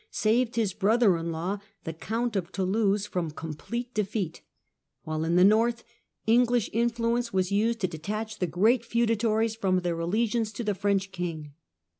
[0.09, 4.41] saved his brother in law, the Count of Toulouse, from complete defeat,
[5.03, 5.83] while in the North,
[6.25, 11.11] English influence was used to detach the great feudatories from their allegiance to the French
[11.11, 11.53] king.